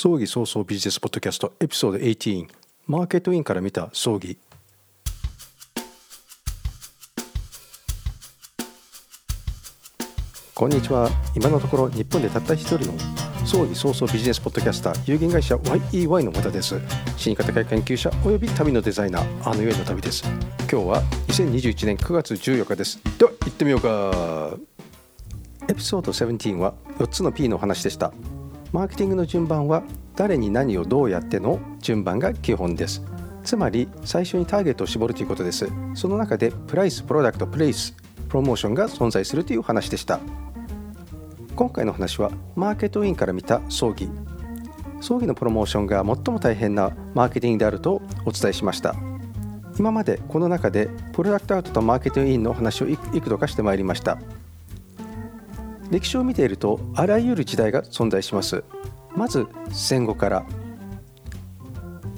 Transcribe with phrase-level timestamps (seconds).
[0.00, 2.48] 葬儀早々ビジネスポッドキャストエピソード18
[2.86, 4.38] マーケットインから見た葬儀。
[10.54, 11.10] こんにちは。
[11.36, 12.94] 今のところ日本でたった一人の
[13.44, 16.80] 葬儀早々ビジネスポッドキャスター有限会社 YEY の方です。
[17.18, 20.24] 死に方会研究者および旅のデザイナーあのゆえの旅です。
[20.60, 22.98] 今日は2021年9月14日です。
[23.18, 24.56] では行ってみようか。
[25.68, 28.14] エピソード17は4つの P の話でした。
[28.72, 29.82] マーケティングの順番は
[30.14, 33.02] 誰に何をどうやっての順番が基本です。
[33.42, 35.68] つまり最初にターゲットを絞るということです。
[35.94, 37.94] その中でプライスプロダクトプレイス
[38.28, 40.20] プロモーションが存在するという話でした。
[41.56, 44.08] 今回の話はマーケットインから見た葬儀。
[45.00, 48.94] 葬儀のプロモーションが最も大変なマーケティングであるとお伝えしました。
[49.78, 54.18] 今までこの中でプロダクトアウトとマーケットインの話を幾度かしてまいりました。
[55.90, 58.64] 歴史を見ているとあらゆる時代が存在します。
[59.16, 60.46] まず戦後から。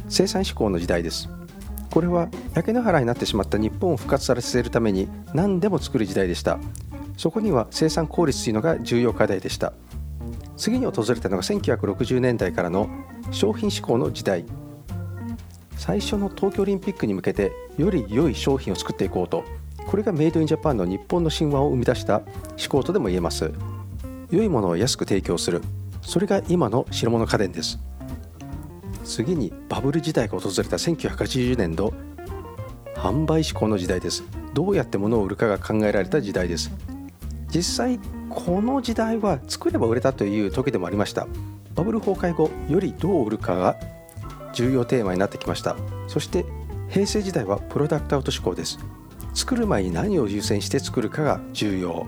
[0.09, 1.31] 生産志向の時代です。
[1.91, 6.59] これは焼け野原になってしまった日本を復活させるために何でも作る時代でした。
[7.17, 9.73] そこには生産効率というのが重要課題でした。
[10.57, 12.91] 次に訪れたのが1960年代からの
[13.31, 14.45] 商品志向の時代。
[15.77, 19.45] 最初の東京オリンピックに向けてより良い商品を作っていこうと。
[19.87, 23.53] これがメイドインジャパンの日本の神話を生み出した思考とでも言えます。
[24.31, 25.61] 良いものを安く提供する。
[26.01, 27.79] それが今の白物家電です。
[29.05, 31.93] 次にバブル時代が訪れた1980年度。
[32.95, 34.25] 販売志向の時代です。
[34.55, 36.71] どうやって物を売るかが考えられた時代です。
[37.55, 41.27] 実際この時代は作れば売れたという時でもありました。
[41.75, 43.77] バブル崩壊後よりどう売るかが
[44.55, 45.77] 重要テーマになってきました。
[46.09, 46.47] そして
[46.89, 48.79] 平成時代はプロダクトアウト志向です。
[49.35, 52.07] 作る前に何を優先して作るかが重要。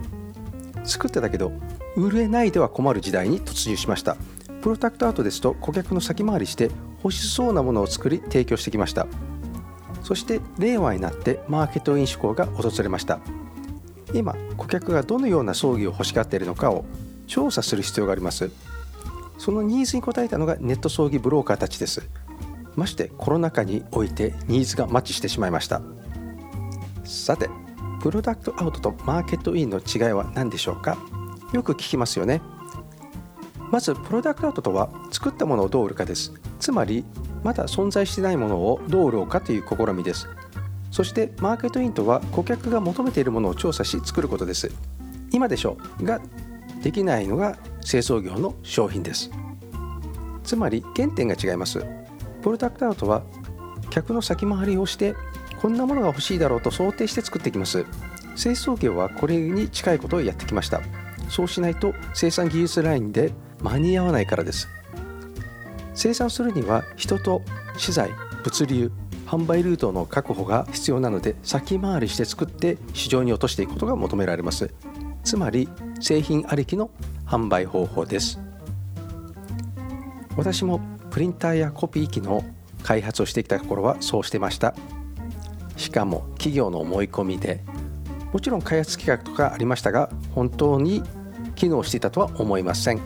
[0.84, 1.52] 作ったけど
[1.96, 4.16] 売れないでは困る時代に突入しました。
[4.60, 6.70] プロダクトアウトですと顧客の先回りして
[7.02, 9.06] 欲しそうなものを作り提供してきました。
[10.02, 13.20] そして令和になってマーケットイン志向が訪れました。
[14.12, 16.84] 今顧客がどのような葬儀を欲しがっているのかを
[17.26, 18.50] 調査する必要があります。
[19.38, 22.08] そのニーズに応えたのがネット葬儀ブローカーたちです。
[22.76, 25.80] ましてコロナ禍においてニーズがマッチしてしまいました。
[27.04, 27.48] さて
[28.02, 30.98] プロダクトアウトとマーケットインの違いは何でしょうか？
[31.52, 32.42] よく聞きますよね。
[33.70, 36.32] まずプロダクトアウトとは作ったものをどう売るかです。
[36.60, 37.04] つまり
[37.42, 40.28] まだ存在してないものをどう売ろうかという試みです。
[40.90, 44.70] そしてマーケットインとは顧客が求めているものを調査し作ることです。
[45.32, 46.20] 今でしょが
[46.82, 49.30] できないのが清掃業の商品です。
[50.44, 51.84] つまり原点が違います。
[52.42, 53.22] プロダクトアウトは
[53.90, 55.14] 客の先回りをして
[55.64, 57.86] こんなものが欲しいだろうと想定して作ってきます。
[58.36, 60.82] 清掃業はこれに近いことをやってきました。
[61.30, 63.32] そうしないと生産技術ラインで
[63.62, 64.68] 間に合わないからです。
[65.94, 67.40] 生産するには人と
[67.78, 68.10] 資材
[68.42, 68.92] 物流
[69.24, 74.70] 販売ルートの確保が必要なので先回りして作って市場に落としていくことが求められます。
[75.24, 76.90] つまり製品ありきの
[77.24, 78.38] 販売方法です。
[80.36, 82.44] 私もプリンターやコピー機の
[82.82, 84.74] 開発をしてきた頃はそうしてました。
[85.76, 87.64] しかも企業の思い込みで
[88.32, 91.02] もちろん開発企画とかありましたが本当に
[91.54, 93.00] 機能していたとは思いません。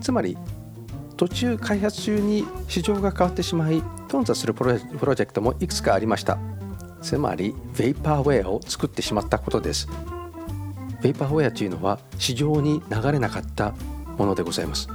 [0.00, 0.38] つまり
[1.18, 6.38] 途中開発中に市場が変わってしまい頓挫するプロジェクトもいくつかありました。
[7.02, 9.88] つまりヴェイパーウェアを作ってしまったことです。
[11.02, 13.74] ヴェイパーウェアというのは市場に流れなかった
[14.16, 14.88] ものでございます。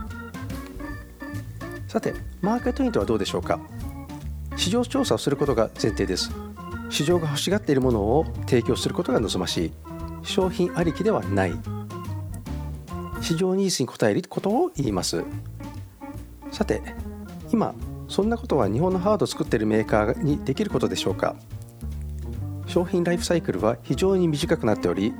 [1.87, 3.59] さてマーケットインとはどうでしょうか。
[4.55, 6.31] 市場調査をすることが前提です。
[6.93, 9.71] 市場が欲しがっているものを提供することが望ましい。
[10.21, 11.53] 商品ありきではない。
[13.19, 15.23] 市場ニーズに応えることを言います。
[16.51, 16.83] さて
[17.51, 17.73] 今
[18.07, 21.35] そんなことは日本のハードを作っているメーカーにできることでしょうか。
[22.67, 25.15] 商品ライフサイクルは非常に短くなっており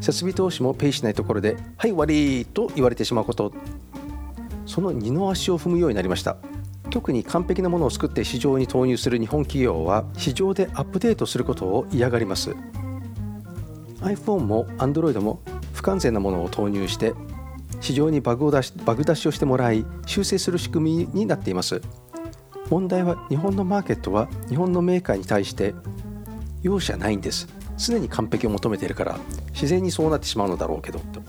[0.00, 3.52] 設備投資もペイしないところで「はい終わり!」と言われてしまうこと。
[4.66, 6.36] その二の足を踏むようになりました。
[6.98, 12.56] 特に完璧なものを作って市場に投入する日本企業は市場でアップデートすることを嫌がります。
[14.00, 15.40] iPhone も Android も
[15.74, 17.14] 不完全なものを投入して
[17.80, 21.80] 市場にバグを出しバグ出しをしてもらい修正する仕組みになっています。
[22.68, 25.76] 問題は日本のマーケットは日本のメーカーに対して
[26.62, 27.46] 容赦ないんです。
[27.76, 29.20] 常に完璧を求めているから
[29.52, 31.22] 自然にそうなってしまうのだろうけどと。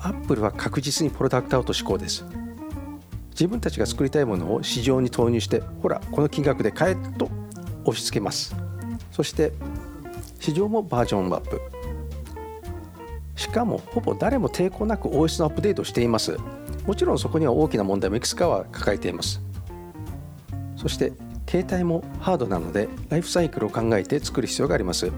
[0.00, 2.26] アップルは確実にプロダクトアウト志向です。
[3.40, 7.30] 自分たちが作りたいものを市場に投入してほらこの金額で買えと
[7.86, 8.54] 押し付けます。
[9.10, 9.52] そして
[10.38, 11.58] 市場もバージョンアップ。
[13.36, 16.36] しかもほぼ誰も抵抗なく OS のアップデートしています。
[16.86, 19.40] もちろんそこには大きな問題もいくつかは抱えています。
[20.76, 21.14] そして
[21.48, 25.10] 携帯もハードなのでライフサイクルを考えて作る必要があります。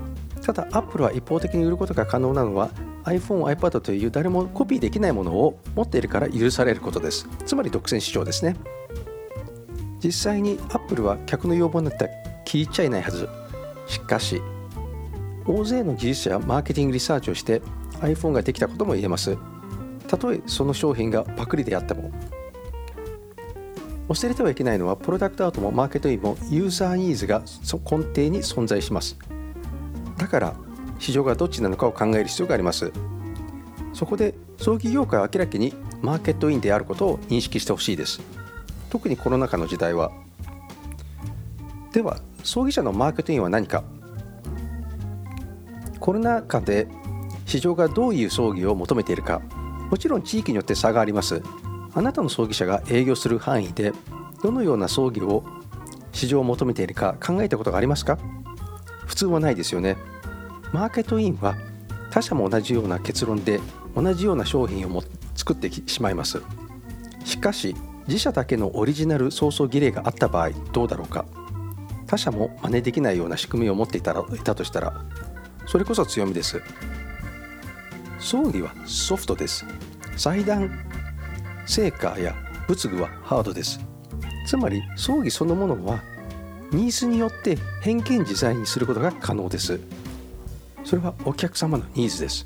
[0.42, 2.70] ただ Apple は一方的に売ることが可能なのは
[3.04, 7.28] iPhone、iPad という誰もコピーできないものを持っているから許されることです。
[7.44, 8.56] つまり独占市場ですね。
[10.02, 12.12] 実際に Apple は客の要望になったら
[12.44, 13.28] 聞いちゃいないはず。
[13.86, 14.40] しかし
[15.46, 17.62] 大勢の技術者やマーケティングリサーチをして
[18.00, 19.36] iPhone ができたことも言えます。
[20.06, 22.10] たとえその商品がパクリであっても。
[24.08, 29.16] 忘れてはいけないのはプロダクトアートもマーケットインもユーザーニーズが根底に存在します。
[30.18, 30.56] だから
[31.02, 32.92] 市場がどっちなのかを考える必要があります。
[33.92, 38.20] そこで葬儀業界は明らかにマーケットインであることを認識してほしいです。
[38.88, 40.12] 特にコロナ禍の時代は。
[41.92, 43.82] では葬儀社のマーケットインは何か。
[45.98, 46.86] コロナ禍で
[47.46, 49.42] 市場がどういう葬儀を求めているか。
[49.90, 51.42] もちろん地域によって差があります。
[51.94, 53.92] あなたの葬儀社が営業する範囲で
[54.40, 55.42] どのような葬儀を
[56.12, 58.18] 市場を求めているか考えたことがありますか？
[59.06, 59.96] 普通はないですよね。
[60.72, 61.54] マーケットインは
[62.10, 63.60] 他社も同じような結論で
[63.94, 65.02] 同じような商品をも
[65.34, 66.42] 作ってしまいます。
[67.24, 67.76] しかし
[68.08, 71.24] 自社だけのオリジナル創造儀礼があった場合どうだろうか。
[72.06, 75.04] 他社も真似できないような仕組みを持っていたらいたとしたら
[75.66, 76.62] それこそ強みです。
[78.18, 79.66] 葬儀はソフトです。
[80.16, 80.70] 祭壇
[81.66, 82.34] 成果や
[82.66, 83.80] 仏具はハードです。
[84.46, 86.02] つまり葬儀そのものは
[86.72, 89.78] ニーズによって変幻自在にすることが可能です。
[90.84, 92.44] それはお客様のニーズです。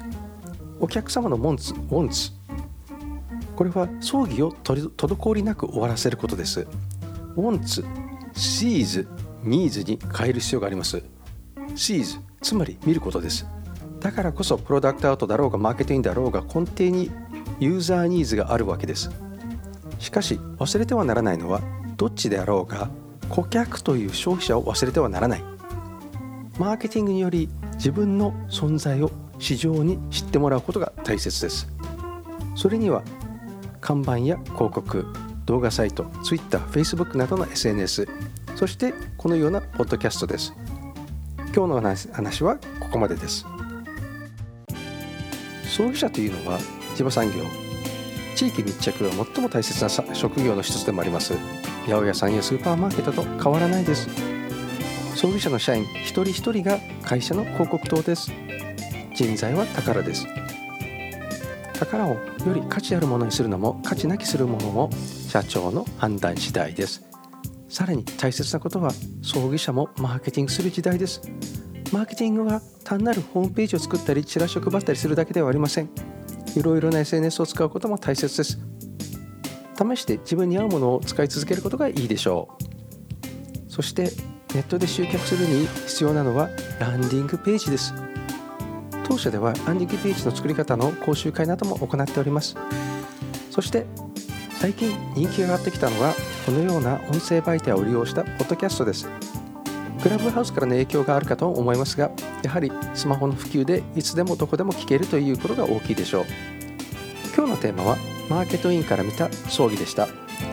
[0.79, 2.33] お客様のモンツウォンツ
[3.56, 6.67] これは葬儀を滞りなく終わらせることです。
[7.37, 7.85] ウォンツ
[8.35, 9.09] シーズ
[9.43, 11.03] ニーズに変える必要があります。
[11.75, 13.47] シーズつまり見ることです。
[14.00, 17.11] だからこそプロダクトアウトだろうがマーケティングだろうが根底に
[17.59, 19.11] ユーザーニーズがあるわけです。
[19.99, 21.62] しかし忘れてはならないのは
[21.97, 22.91] どっちであろうが
[23.31, 25.44] 顧客という消費者を忘れてはならない。
[26.59, 31.69] マーケティングにより自分の存在を市場に知ってもらうことが大切です。
[32.55, 33.02] それには
[33.81, 35.06] 看板や広告
[35.44, 38.08] 動画サイト Twitter、Facebook などの SNS
[38.56, 40.55] そしてこのようなポッドキャストです。
[41.55, 43.46] 今日の話はここまでです。
[45.64, 46.58] 葬儀社というのは
[46.94, 47.44] 地場産業
[48.34, 51.34] 地域密着が最も大切な職業の一つでもあります。
[51.87, 54.36] 八百屋さんやスーパーマーケットと変わらないです。
[55.17, 58.31] 葬儀社の社員一人一人が会社の広告塔です。
[59.15, 60.27] 人材は宝です。
[61.73, 62.19] 宝をよ
[62.55, 64.91] り価値あるものにするのも価値なきするものも
[65.27, 67.03] 社長の判断次第です。
[67.71, 68.91] さらに大切なことは
[69.23, 71.23] 葬儀社もマーケティングする時代です。
[71.95, 75.89] マーケティングは単なるホームページを作ったりチラシを配ったりするだけではありません。
[76.55, 78.59] いろいろな SNS を使うことも大切です。
[79.79, 83.73] 試して自分に合うものを使い続けることがいいでしょう。
[83.73, 84.11] そして
[84.56, 86.49] ネットで集客するに必要なのは
[86.79, 87.93] ランディングページです。
[89.05, 92.56] 当社ではランディングページの作り方の講習会なども行っております。
[93.50, 93.85] そして
[94.58, 96.14] 最近人気が上がってきたのが
[96.47, 99.06] このような音声媒体を利用したポッドキャストです。
[100.03, 102.11] クラブハウスからの影響があるかと思いますが
[102.43, 106.25] やはりスマホの普及でいつでもどこでも聞けるということが大きいでしょう。
[107.37, 107.99] 今日のテーマは
[108.31, 110.08] マーケットインから見た葬儀でした。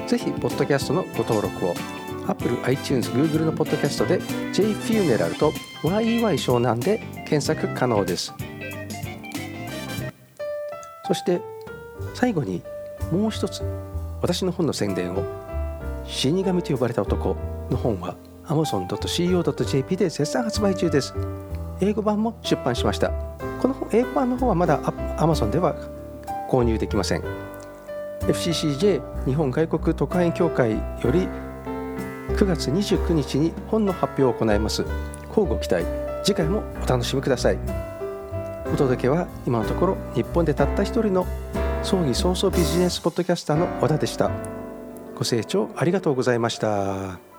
[0.07, 2.02] ぜひポッドキャストのご登録を。
[2.27, 4.19] Apple、iTunes、Google のポッドキャストで
[4.53, 5.51] J フューネラルと
[5.83, 8.33] YEY 湘南で検索可能です。
[11.05, 11.41] そして
[12.13, 12.61] 最後に
[13.11, 13.61] もう一つ
[14.21, 15.23] 私の本の宣伝を
[16.05, 17.35] 死神と呼ばれた男
[17.69, 18.15] の本は
[18.45, 21.13] amazon.co.jp で絶賛発売中です。
[21.81, 23.09] 英語版も出版しました。
[23.61, 24.81] この英語版の方はまだ
[25.17, 25.75] Amazon では
[26.49, 27.23] 購入できません。
[28.21, 31.27] FCCJ 日本外国特派員協会より
[32.35, 34.83] 9月29日に本の発表を行います。
[35.29, 35.85] 交互期待。
[36.23, 37.57] 次回もお楽しみください。
[38.73, 41.27] お届けは今のところ日本でたった一人の
[41.83, 44.31] 葬儀早々ビジネスポッドキャスターの和田でした。
[45.15, 47.32] ご清聴ありがとうございました。